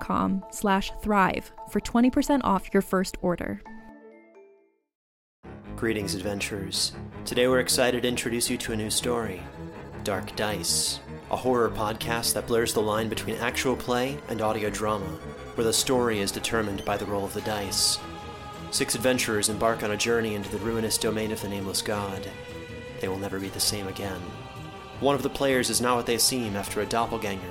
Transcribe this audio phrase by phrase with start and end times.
[0.00, 3.60] com slash thrive for 20% off your first order.
[5.76, 6.92] Greetings, adventurers.
[7.24, 9.42] Today we're excited to introduce you to a new story
[10.04, 15.18] Dark Dice, a horror podcast that blurs the line between actual play and audio drama,
[15.54, 17.98] where the story is determined by the roll of the dice.
[18.70, 22.28] Six adventurers embark on a journey into the ruinous domain of the Nameless God.
[23.00, 24.20] They will never be the same again.
[25.00, 27.50] One of the players is not what they seem after a doppelganger,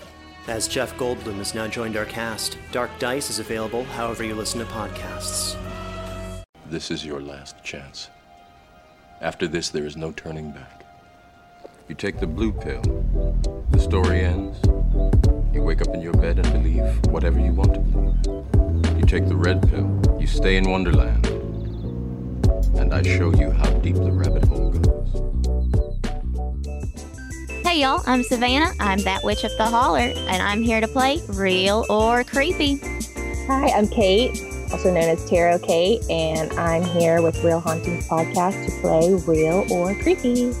[0.51, 4.59] As Jeff Goldblum has now joined our cast, Dark Dice is available however you listen
[4.59, 5.55] to podcasts.
[6.69, 8.09] This is your last chance.
[9.21, 10.85] After this, there is no turning back.
[11.87, 12.81] You take the blue pill,
[13.69, 14.59] the story ends.
[15.53, 18.99] You wake up in your bed and believe whatever you want to believe.
[18.99, 21.27] You take the red pill, you stay in Wonderland,
[22.75, 25.40] and I show you how deep the rabbit hole goes.
[27.71, 28.73] Hey y'all, I'm Savannah.
[28.81, 32.81] I'm that witch of the holler, and I'm here to play real or creepy.
[33.47, 34.43] Hi, I'm Kate,
[34.73, 39.65] also known as Tarot Kate, and I'm here with Real Hauntings Podcast to play real
[39.71, 40.51] or creepy.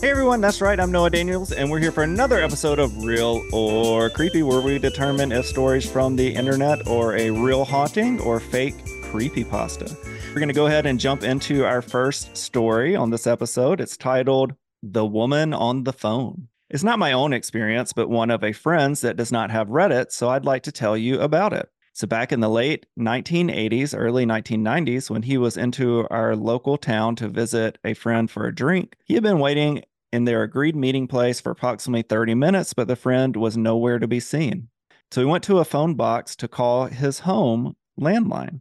[0.00, 0.80] Hey everyone, that's right.
[0.80, 4.80] I'm Noah Daniels, and we're here for another episode of Real or Creepy, where we
[4.80, 8.74] determine if stories from the internet or a real haunting or fake
[9.04, 9.96] creepy pasta.
[10.30, 13.80] We're going to go ahead and jump into our first story on this episode.
[13.80, 16.48] It's titled The Woman on the Phone.
[16.70, 20.12] It's not my own experience, but one of a friend's that does not have Reddit,
[20.12, 21.68] so I'd like to tell you about it.
[21.92, 27.16] So, back in the late 1980s, early 1990s, when he was into our local town
[27.16, 29.82] to visit a friend for a drink, he had been waiting
[30.12, 34.08] in their agreed meeting place for approximately 30 minutes, but the friend was nowhere to
[34.08, 34.68] be seen.
[35.10, 38.60] So, he went to a phone box to call his home landline.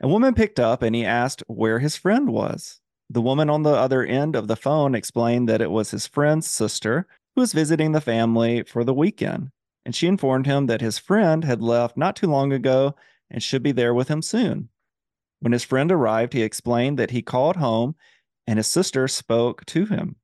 [0.00, 2.80] A woman picked up and he asked where his friend was.
[3.08, 6.46] The woman on the other end of the phone explained that it was his friend's
[6.46, 9.50] sister who was visiting the family for the weekend
[9.86, 12.96] and she informed him that his friend had left not too long ago
[13.30, 14.68] and should be there with him soon.
[15.38, 17.94] When his friend arrived, he explained that he called home
[18.48, 20.16] and his sister spoke to him.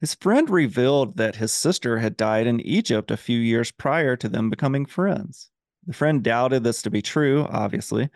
[0.00, 4.28] His friend revealed that his sister had died in Egypt a few years prior to
[4.28, 5.48] them becoming friends.
[5.86, 8.10] The friend doubted this to be true, obviously,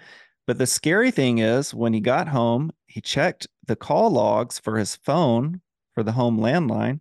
[0.49, 4.79] but the scary thing is when he got home, he checked the call logs for
[4.79, 5.61] his phone
[5.95, 7.01] for the home landline,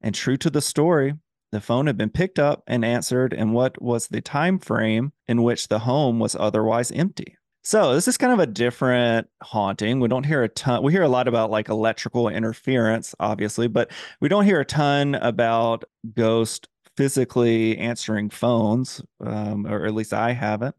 [0.00, 1.14] and true to the story,
[1.50, 5.42] the phone had been picked up and answered in what was the time frame in
[5.42, 7.36] which the home was otherwise empty.
[7.62, 9.98] So this is kind of a different haunting.
[9.98, 10.82] We don't hear a ton.
[10.82, 13.90] We hear a lot about like electrical interference, obviously, but
[14.20, 20.32] we don't hear a ton about ghost physically answering phones, um, or at least I
[20.32, 20.74] haven't.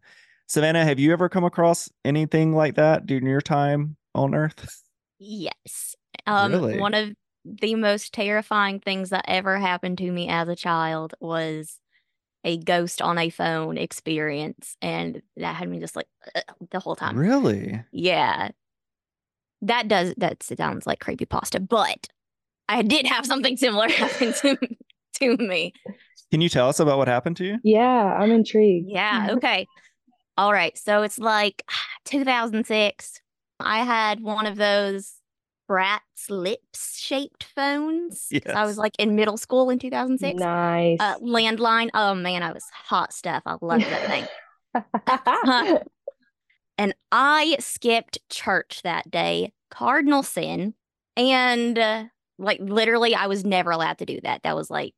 [0.47, 4.83] Savannah, have you ever come across anything like that during your time on Earth?
[5.19, 5.95] Yes.
[6.25, 6.79] Um, Really?
[6.79, 7.11] One of
[7.45, 11.79] the most terrifying things that ever happened to me as a child was
[12.43, 14.77] a ghost on a phone experience.
[14.81, 17.17] And that had me just like "Ugh," the whole time.
[17.17, 17.83] Really?
[17.91, 18.49] Yeah.
[19.61, 22.07] that does that sounds like creepy pasta, but
[22.67, 24.57] I did have something similar happen to
[25.21, 25.73] to me.
[26.31, 27.57] Can you tell us about what happened to you?
[27.63, 28.89] Yeah, I'm intrigued.
[28.89, 29.29] Yeah.
[29.35, 29.67] Okay.
[30.37, 30.77] All right.
[30.77, 31.63] So it's like
[32.05, 33.21] 2006.
[33.59, 35.13] I had one of those
[35.69, 38.27] Bratz lips shaped phones.
[38.31, 40.39] 'cause I was like in middle school in 2006.
[40.39, 40.99] Nice.
[40.99, 41.89] Uh, landline.
[41.93, 43.43] Oh man, I was hot stuff.
[43.45, 44.27] I loved that thing.
[46.77, 50.73] And I skipped church that day, cardinal sin.
[51.15, 52.03] And uh,
[52.37, 54.43] like literally, I was never allowed to do that.
[54.43, 54.93] That was like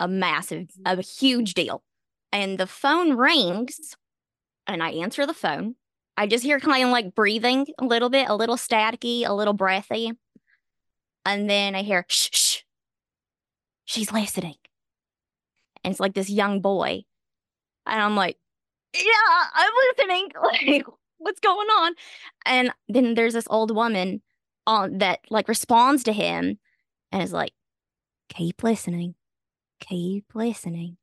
[0.00, 1.82] a massive, a huge deal.
[2.32, 3.94] And the phone rings,
[4.66, 5.74] and I answer the phone.
[6.22, 9.54] I just hear kind of like breathing a little bit, a little staticky, a little
[9.54, 10.12] breathy.
[11.26, 12.58] And then I hear, shh, shh.
[13.86, 14.54] She's listening.
[15.82, 17.02] And it's like this young boy.
[17.86, 18.38] And I'm like,
[18.94, 19.02] yeah,
[19.52, 20.28] I'm listening.
[20.40, 20.86] Like,
[21.18, 21.94] what's going on?
[22.46, 24.22] And then there's this old woman
[24.64, 26.60] on that like responds to him
[27.10, 27.52] and is like,
[28.28, 29.16] keep listening,
[29.80, 30.98] keep listening.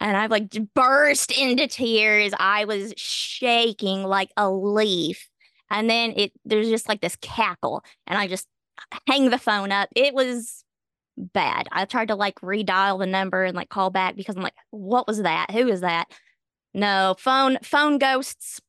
[0.00, 2.32] And I like burst into tears.
[2.38, 5.28] I was shaking like a leaf.
[5.70, 8.46] And then it there's just like this cackle, and I just
[9.06, 9.90] hang the phone up.
[9.94, 10.64] It was
[11.18, 11.68] bad.
[11.72, 15.06] I tried to like redial the number and like call back because I'm like, what
[15.06, 15.50] was that?
[15.50, 16.06] Who is that?
[16.74, 18.60] No, phone phone ghosts.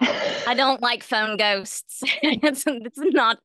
[0.00, 2.02] I don't like phone ghosts.
[2.22, 3.38] it's, it's not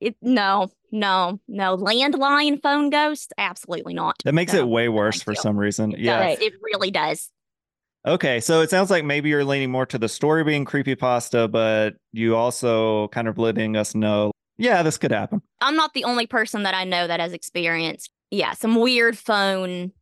[0.00, 1.76] it no, no, no.
[1.76, 3.32] Landline phone ghosts?
[3.38, 4.16] Absolutely not.
[4.24, 5.94] That makes No, it way worse for some reason.
[5.96, 6.36] Yeah.
[6.38, 7.30] It really does.
[8.04, 11.46] Okay, so it sounds like maybe you're leaning more to the story being creepy pasta,
[11.46, 15.40] but you also kind of letting us know, yeah, this could happen.
[15.60, 19.92] I'm not the only person that I know that has experienced, yeah, some weird phone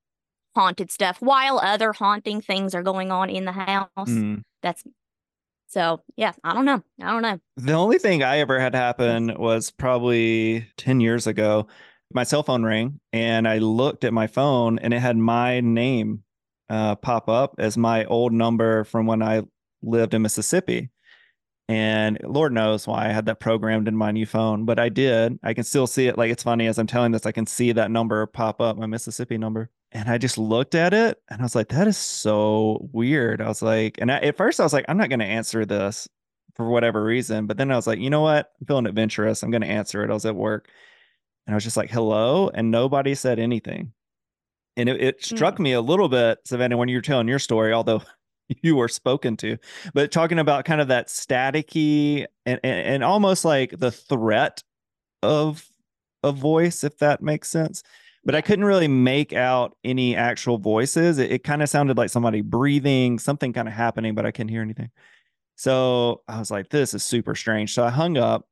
[0.56, 3.88] haunted stuff while other haunting things are going on in the house.
[3.98, 4.42] Mm.
[4.62, 4.82] That's
[5.70, 6.82] so, yeah, I don't know.
[7.00, 7.38] I don't know.
[7.56, 11.68] The only thing I ever had happen was probably 10 years ago.
[12.12, 16.24] My cell phone rang and I looked at my phone and it had my name
[16.68, 19.44] uh, pop up as my old number from when I
[19.80, 20.90] lived in Mississippi.
[21.68, 25.38] And Lord knows why I had that programmed in my new phone, but I did.
[25.44, 26.18] I can still see it.
[26.18, 28.86] Like it's funny as I'm telling this, I can see that number pop up, my
[28.86, 29.70] Mississippi number.
[29.92, 33.40] And I just looked at it and I was like, that is so weird.
[33.40, 35.66] I was like, and I, at first I was like, I'm not going to answer
[35.66, 36.08] this
[36.54, 37.46] for whatever reason.
[37.46, 38.52] But then I was like, you know what?
[38.60, 39.42] I'm feeling adventurous.
[39.42, 40.10] I'm going to answer it.
[40.10, 40.68] I was at work
[41.46, 42.50] and I was just like, hello.
[42.54, 43.92] And nobody said anything.
[44.76, 45.64] And it, it struck hmm.
[45.64, 48.02] me a little bit, Savannah, when you were telling your story, although
[48.62, 49.58] you were spoken to,
[49.92, 54.62] but talking about kind of that staticky and, and, and almost like the threat
[55.22, 55.68] of
[56.22, 57.82] a voice, if that makes sense.
[58.24, 61.18] But I couldn't really make out any actual voices.
[61.18, 64.50] It, it kind of sounded like somebody breathing, something kind of happening, but I couldn't
[64.50, 64.90] hear anything.
[65.56, 67.74] So I was like, this is super strange.
[67.74, 68.46] So I hung up.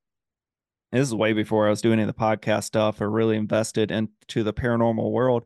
[0.93, 3.91] This is way before I was doing any of the podcast stuff or really invested
[3.91, 5.45] into the paranormal world.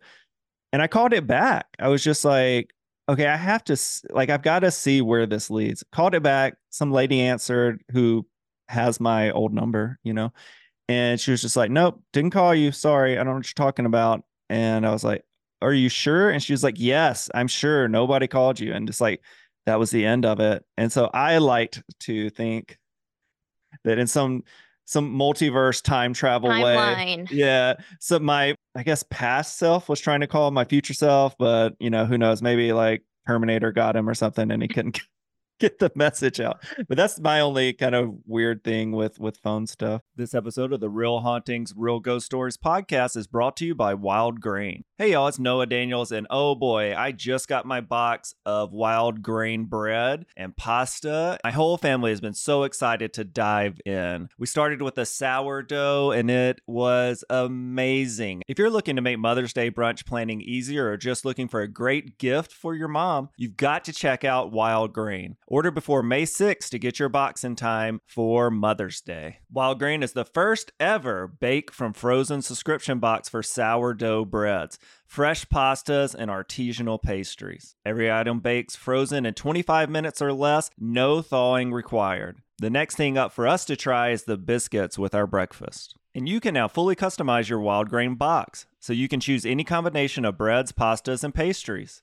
[0.72, 1.66] And I called it back.
[1.80, 2.72] I was just like,
[3.08, 3.76] okay, I have to,
[4.10, 5.82] like, I've got to see where this leads.
[5.90, 6.54] Called it back.
[6.70, 8.26] Some lady answered who
[8.68, 10.32] has my old number, you know,
[10.88, 12.72] and she was just like, nope, didn't call you.
[12.72, 13.12] Sorry.
[13.12, 14.24] I don't know what you're talking about.
[14.48, 15.24] And I was like,
[15.60, 16.30] are you sure?
[16.30, 17.88] And she was like, yes, I'm sure.
[17.88, 18.72] Nobody called you.
[18.72, 19.22] And just like,
[19.66, 20.64] that was the end of it.
[20.76, 22.78] And so I liked to think
[23.84, 24.42] that in some
[24.84, 27.74] some multiverse time travel way, yeah.
[28.00, 31.88] So my I guess past self was trying to call my future self, but you
[31.88, 32.42] know, who knows?
[32.42, 35.00] Maybe like Terminator got him or something and he couldn't
[35.60, 36.62] get the message out.
[36.88, 40.02] But that's my only kind of weird thing with with phone stuff.
[40.16, 43.94] This episode of the Real Hauntings, Real Ghost Stories podcast is brought to you by
[43.94, 44.84] Wild Grain.
[44.98, 49.22] Hey y'all, it's Noah Daniels, and oh boy, I just got my box of wild
[49.22, 51.38] grain bread and pasta.
[51.42, 54.28] My whole family has been so excited to dive in.
[54.38, 58.42] We started with a sourdough, and it was amazing.
[58.46, 61.68] If you're looking to make Mother's Day brunch planning easier or just looking for a
[61.68, 65.36] great gift for your mom, you've got to check out Wild Grain.
[65.52, 69.40] Order before May 6th to get your box in time for Mother's Day.
[69.50, 75.44] Wild Grain is the first ever bake from frozen subscription box for sourdough breads, fresh
[75.44, 77.76] pastas, and artisanal pastries.
[77.84, 82.38] Every item bakes frozen in 25 minutes or less, no thawing required.
[82.56, 85.98] The next thing up for us to try is the biscuits with our breakfast.
[86.14, 89.64] And you can now fully customize your wild grain box, so you can choose any
[89.64, 92.02] combination of breads, pastas, and pastries.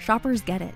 [0.00, 0.74] Shoppers get it.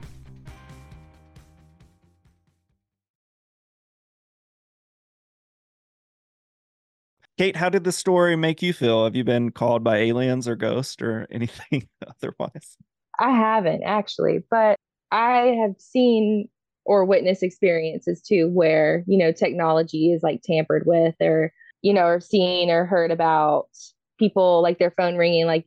[7.37, 9.05] Kate, how did the story make you feel?
[9.05, 12.77] Have you been called by aliens or ghosts or anything otherwise?
[13.19, 14.77] I haven't actually, but
[15.11, 16.49] I have seen
[16.85, 21.53] or witnessed experiences too where, you know, technology is like tampered with or,
[21.83, 23.67] you know, or seen or heard about
[24.19, 25.67] people like their phone ringing like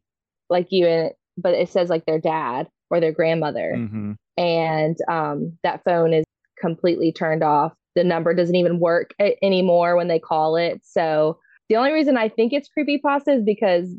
[0.50, 3.76] like you and but it says like their dad or their grandmother.
[3.78, 4.14] Mm-hmm.
[4.38, 6.26] And um that phone is
[6.60, 7.74] completely turned off.
[7.96, 10.82] The number doesn't even work anymore when they call it.
[10.84, 11.40] So
[11.70, 13.96] the only reason I think it's creepy pasta is because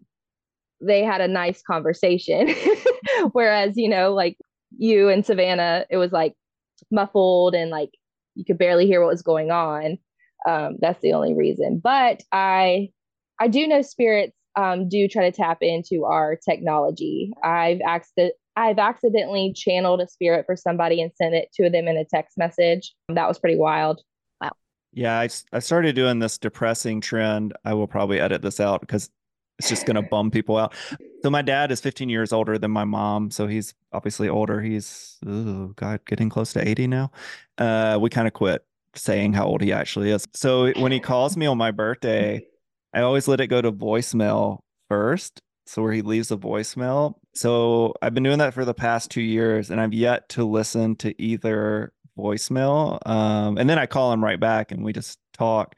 [0.81, 2.55] they had a nice conversation.
[3.33, 4.37] Whereas, you know, like
[4.77, 6.35] you and Savannah, it was like
[6.91, 7.91] muffled and like
[8.35, 9.99] you could barely hear what was going on.
[10.49, 11.81] Um, that's the only reason.
[11.83, 12.91] But I
[13.41, 17.33] I do know spirits um, do try to tap into our technology.
[17.45, 21.87] I've asked accident I've accidentally channeled a spirit for somebody and sent it to them
[21.87, 22.93] in a text message.
[23.09, 24.03] That was pretty wild.
[24.41, 24.51] Wow.
[24.93, 27.55] Yeah, I, I started doing this depressing trend.
[27.65, 29.11] I will probably edit this out because
[29.61, 30.75] it's just going to bum people out.
[31.23, 34.61] So my dad is 15 years older than my mom, so he's obviously older.
[34.61, 37.13] He's oh god, getting close to 80 now.
[37.59, 38.65] Uh, we kind of quit
[38.97, 40.27] saying how old he actually is.
[40.35, 42.45] So when he calls me on my birthday,
[42.93, 45.43] I always let it go to voicemail first.
[45.69, 47.15] So where he leaves a voicemail.
[47.35, 50.97] So I've been doing that for the past two years, and I've yet to listen
[50.97, 53.07] to either voicemail.
[53.07, 55.75] Um, and then I call him right back and we just talk.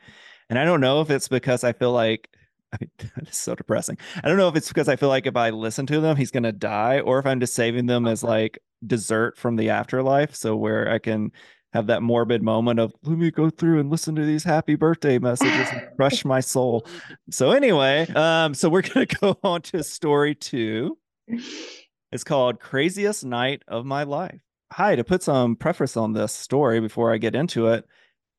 [0.48, 2.28] And I don't know if it's because I feel like
[2.72, 3.98] I mean, it's so depressing.
[4.22, 6.30] I don't know if it's because I feel like if I listen to them, he's
[6.30, 10.36] gonna die, or if I'm just saving them as like dessert from the afterlife.
[10.36, 11.32] So where I can
[11.72, 15.18] have that morbid moment of let me go through and listen to these happy birthday
[15.18, 16.86] messages and crush my soul.
[17.30, 20.98] So anyway, um, so we're gonna go on to story two.
[22.12, 24.40] It's called Craziest Night of My Life
[24.72, 27.84] hi to put some preface on this story before i get into it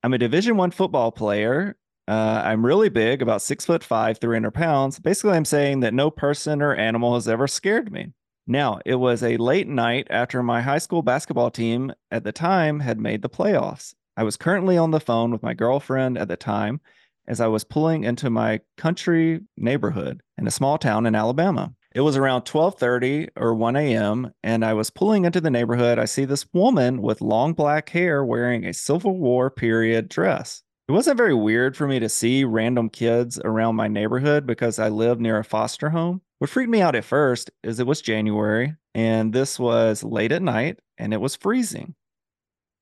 [0.03, 1.75] i'm a division one football player
[2.07, 6.09] uh, i'm really big about six foot five 300 pounds basically i'm saying that no
[6.09, 8.13] person or animal has ever scared me
[8.51, 12.79] now it was a late night after my high school basketball team at the time
[12.79, 16.37] had made the playoffs i was currently on the phone with my girlfriend at the
[16.37, 16.79] time
[17.27, 22.01] as i was pulling into my country neighborhood in a small town in alabama it
[22.01, 24.31] was around 12:30 or 1 a.m.
[24.43, 25.99] and I was pulling into the neighborhood.
[25.99, 30.63] I see this woman with long black hair wearing a Civil War period dress.
[30.91, 34.89] It wasn't very weird for me to see random kids around my neighborhood because I
[34.89, 36.19] live near a foster home.
[36.39, 40.41] What freaked me out at first is it was January and this was late at
[40.41, 41.95] night and it was freezing.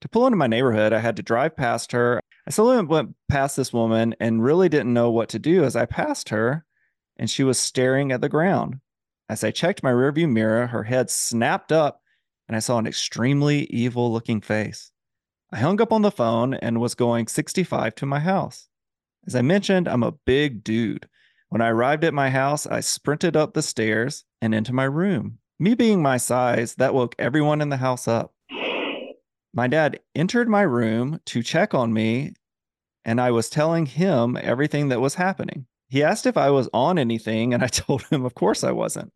[0.02, 2.20] To pull into my neighborhood, I had to drive past her.
[2.48, 5.86] I slowly went past this woman and really didn't know what to do as I
[5.86, 6.66] passed her,
[7.16, 8.80] and she was staring at the ground.
[9.30, 12.02] As I checked my rearview mirror, her head snapped up
[12.48, 14.92] and I saw an extremely evil looking face.
[15.52, 18.68] I hung up on the phone and was going 65 to my house.
[19.26, 21.08] As I mentioned, I'm a big dude.
[21.50, 25.40] When I arrived at my house, I sprinted up the stairs and into my room.
[25.58, 28.36] Me being my size, that woke everyone in the house up.
[29.52, 32.34] My dad entered my room to check on me,
[33.04, 35.66] and I was telling him everything that was happening.
[35.88, 39.12] He asked if I was on anything, and I told him, of course I wasn't.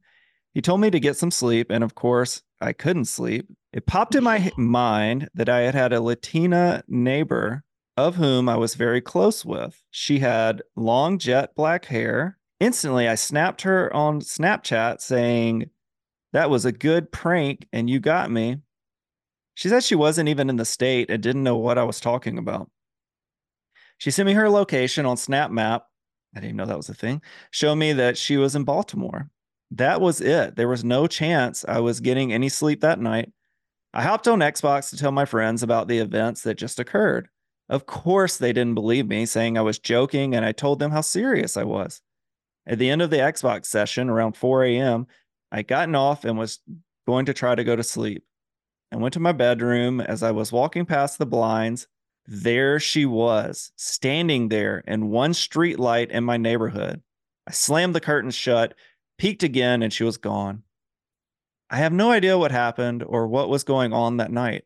[0.56, 3.48] He told me to get some sleep, and of course, I couldn't sleep.
[3.74, 7.63] It popped in my mind that I had had a Latina neighbor
[7.98, 9.82] of whom I was very close with.
[9.89, 12.38] She had long jet black hair.
[12.60, 15.72] Instantly, I snapped her on Snapchat saying,
[16.34, 18.58] That was a good prank, and you got me.
[19.56, 22.38] She said she wasn't even in the state and didn't know what I was talking
[22.38, 22.70] about.
[23.98, 25.86] She sent me her location on Snap Map.
[26.36, 27.22] I didn't even know that was a thing.
[27.50, 29.30] Show me that she was in Baltimore.
[29.72, 30.56] That was it.
[30.56, 33.32] There was no chance I was getting any sleep that night.
[33.94, 37.30] I hopped on Xbox to tell my friends about the events that just occurred.
[37.70, 41.02] Of course, they didn't believe me, saying I was joking, and I told them how
[41.02, 42.02] serious I was.
[42.66, 45.08] At the end of the Xbox session, around 4 a.m.,
[45.52, 46.60] I would gotten off and was
[47.06, 48.24] going to try to go to sleep.
[48.92, 51.88] I went to my bedroom as I was walking past the blinds.
[52.26, 57.02] There she was, standing there in one street light in my neighborhood.
[57.46, 58.74] I slammed the curtains shut,
[59.18, 60.64] peeked again, and she was gone.
[61.74, 64.63] I have no idea what happened or what was going on that night.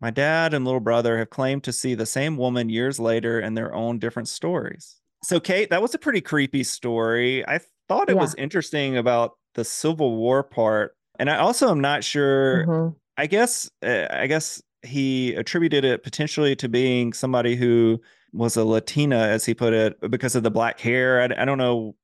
[0.00, 3.54] My dad and little brother have claimed to see the same woman years later in
[3.54, 4.96] their own different stories.
[5.22, 7.46] So, Kate, that was a pretty creepy story.
[7.46, 8.22] I thought it Yeah.
[8.22, 10.96] was interesting about the Civil War part.
[11.20, 12.96] And I also am not sure Mhm.
[13.16, 18.00] I guess uh, I guess he attributed it potentially to being somebody who
[18.32, 21.20] was a Latina, as he put it, because of the black hair.
[21.20, 21.94] I, I don't know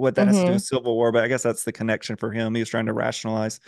[0.00, 0.52] what that has to do Mhm.
[0.54, 2.54] with Civil War, but I guess that's the connection for him.
[2.54, 3.60] He was trying to rationalize.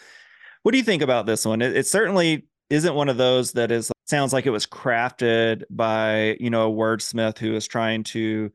[0.62, 1.60] What do you think about this one?
[1.62, 6.36] It, it certainly isn't one of those that is sounds like it was crafted by
[6.40, 8.50] you know a wordsmith who is trying to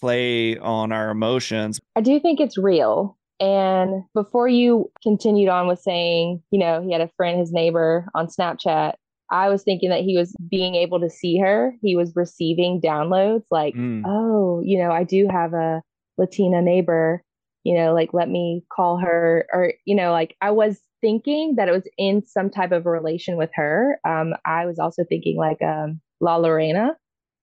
[0.00, 1.80] play on our emotions.
[1.96, 3.16] I do think it's real.
[3.38, 8.06] And before you continued on with saying, you know, he had a friend, his neighbor
[8.14, 8.94] on Snapchat,
[9.30, 11.74] I was thinking that he was being able to see her.
[11.82, 14.02] He was receiving downloads like, Mm.
[14.06, 15.82] oh, you know, I do have a
[16.20, 17.24] Latina neighbor,
[17.64, 19.46] you know, like let me call her.
[19.52, 23.36] Or, you know, like I was thinking that it was in some type of relation
[23.36, 23.98] with her.
[24.06, 26.90] Um, I was also thinking like um La Llorona.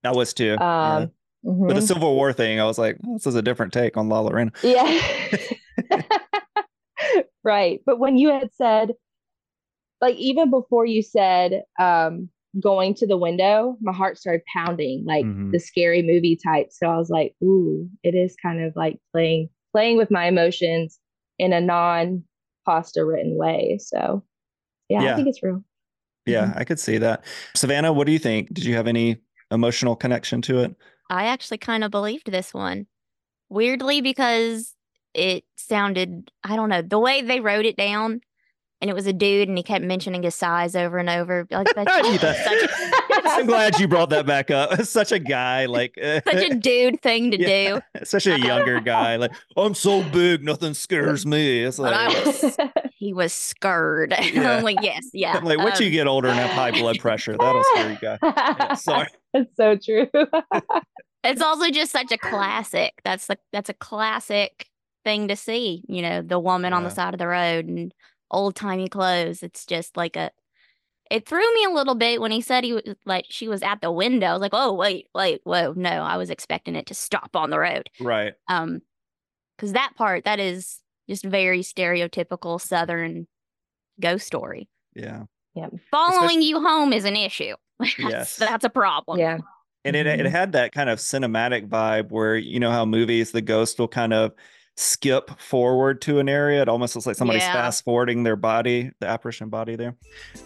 [0.05, 0.55] I was too.
[0.59, 0.95] yeah.
[0.95, 1.11] Um,
[1.45, 1.67] mhm.
[1.67, 4.07] But the Civil War thing, I was like, "Oh, this is a different take on
[4.07, 4.55] La Llorona.
[4.63, 5.01] Yeah.
[7.43, 7.81] right.
[7.85, 8.91] But when you had said,
[10.01, 12.29] like, even before you said um,
[12.59, 15.51] going to the window, my heart started pounding, like Mhm.
[15.51, 16.67] the scary movie type.
[16.71, 20.99] So I was like, ooh, it is kind of like playing playing with my emotions
[21.37, 22.23] in a non
[22.65, 23.77] pasta written way.
[23.79, 24.23] So
[24.89, 25.13] yeah, Yeah.
[25.13, 25.63] I think it's real.
[26.25, 27.23] Yeah, I could see that.
[27.55, 28.53] Savannah, what do you think?
[28.53, 29.17] Did you have any
[29.51, 30.75] emotional connection to it?
[31.09, 32.87] I actually kind of believed this one.
[33.49, 34.75] Weirdly, because
[35.13, 38.21] it sounded, I don't know, the way they wrote it down,
[38.81, 41.47] and it was a dude, and he kept mentioning his size over and over.
[41.49, 44.81] Like, that's You just thought- such, a, I'm glad you brought that back up.
[44.83, 47.79] Such a guy, like such a dude thing to Yeah.
[47.99, 48.05] do.
[48.05, 49.15] such a younger guy.
[49.17, 51.63] Like I'm so big, nothing scares me.
[51.63, 52.57] It's like, I was,
[52.95, 54.13] he was scared.
[54.21, 54.57] Yeah.
[54.57, 55.33] I'm like, yes, yeah.
[55.37, 57.97] I'm like once you um, get older and have high blood pressure, that'll scare you
[57.99, 58.17] guy.
[58.23, 59.07] Yeah, sorry.
[59.33, 60.07] That's so true.
[61.23, 62.93] it's also just such a classic.
[63.03, 64.67] That's like that's a classic
[65.03, 65.83] thing to see.
[65.87, 67.93] You know, the woman on the side of the road and
[68.31, 69.43] old timey clothes.
[69.43, 70.31] It's just like a.
[71.09, 73.79] It threw me a little bit when he said he was like she was at
[73.81, 74.27] the window.
[74.27, 77.49] I was like, oh wait, wait, whoa, no, I was expecting it to stop on
[77.49, 77.89] the road.
[78.01, 78.33] Right.
[78.49, 78.81] Um,
[79.55, 83.25] because that part that is just very stereotypical Southern
[83.99, 84.67] ghost story.
[84.95, 85.23] Yeah.
[85.55, 85.69] Yeah.
[85.91, 87.55] Following you home is an issue.
[87.79, 88.35] that's, Yes.
[88.35, 89.17] that's a problem.
[89.17, 89.37] yeah.
[89.85, 90.29] And it it Mhm.
[90.29, 94.11] had that kind of cinematic vibe where you know how movies the ghost will kind
[94.13, 94.33] of
[94.79, 96.61] skip forward to an area.
[96.61, 97.53] It almost looks like somebody's Yeah.
[97.53, 99.95] fast forwarding their body, the apparition body there.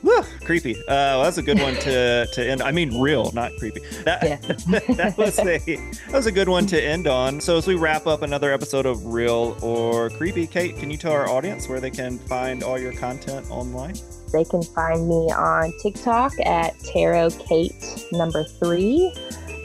[0.03, 0.75] Woo, creepy.
[0.75, 2.61] Uh, well, that's a good one to to end.
[2.61, 3.81] I mean, real, not creepy.
[4.05, 4.35] That Yeah.
[4.95, 7.41] that was a that was a good one to end on.
[7.41, 11.11] So as we wrap up another episode of Real or Creepy, Kate, can you tell
[11.11, 13.95] our audience where they can find all your content online?
[14.31, 19.13] They can find me on TikTok at Tarot Kate number three.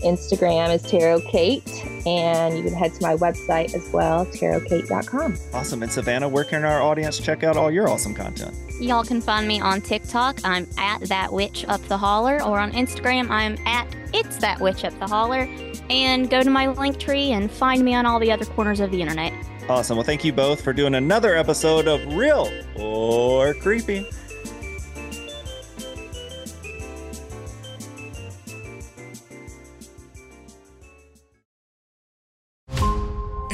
[0.06, 1.68] Instagram is Tarot Kate,
[2.06, 5.36] and you can head to my website as well, tarotkate.com.
[5.52, 5.82] Awesome.
[5.82, 8.54] And Savannah, where can our audience check out all your awesome content?
[8.80, 10.40] Y'all can find me on TikTok.
[10.44, 14.84] I'm at that witch up the holler, or on Instagram, I'm at it's that witch
[14.84, 15.48] up the holler.
[15.90, 18.90] And go to my link tree and find me on all the other corners of
[18.90, 19.32] the internet.
[19.68, 19.96] Awesome.
[19.96, 24.06] Well, thank you both for doing another episode of Real or Creepy.